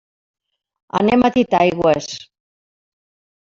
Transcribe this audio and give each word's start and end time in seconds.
Anem 1.01 1.27
a 1.27 1.31
Titaigües. 1.37 2.11